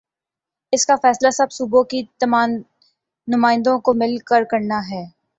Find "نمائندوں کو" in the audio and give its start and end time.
3.27-3.93